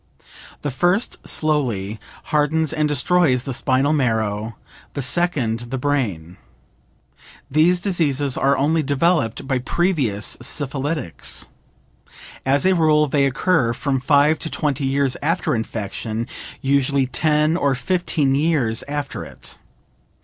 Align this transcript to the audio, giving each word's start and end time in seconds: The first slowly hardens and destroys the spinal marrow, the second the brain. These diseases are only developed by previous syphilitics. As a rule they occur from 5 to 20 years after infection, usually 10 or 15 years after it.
The 0.63 0.71
first 0.71 1.27
slowly 1.27 1.99
hardens 2.33 2.73
and 2.73 2.87
destroys 2.87 3.43
the 3.43 3.53
spinal 3.53 3.93
marrow, 3.93 4.55
the 4.93 5.01
second 5.03 5.69
the 5.69 5.77
brain. 5.77 6.37
These 7.51 7.81
diseases 7.81 8.35
are 8.35 8.57
only 8.57 8.81
developed 8.81 9.47
by 9.47 9.59
previous 9.59 10.37
syphilitics. 10.37 11.49
As 12.47 12.65
a 12.65 12.73
rule 12.73 13.05
they 13.07 13.27
occur 13.27 13.73
from 13.73 13.99
5 13.99 14.39
to 14.39 14.49
20 14.49 14.83
years 14.87 15.17
after 15.21 15.53
infection, 15.53 16.25
usually 16.61 17.05
10 17.05 17.55
or 17.55 17.75
15 17.75 18.33
years 18.33 18.83
after 18.87 19.23
it. 19.23 19.59